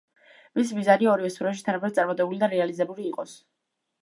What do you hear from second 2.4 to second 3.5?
და რეალიზებული იყოს.